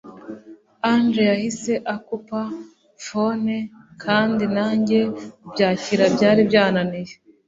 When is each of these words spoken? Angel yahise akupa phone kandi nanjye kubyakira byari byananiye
Angel 0.91 1.25
yahise 1.31 1.73
akupa 1.95 2.41
phone 3.05 3.55
kandi 4.03 4.43
nanjye 4.55 4.97
kubyakira 5.39 6.03
byari 6.15 6.41
byananiye 6.49 7.13